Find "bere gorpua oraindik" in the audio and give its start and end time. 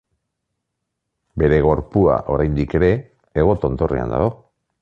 1.43-2.75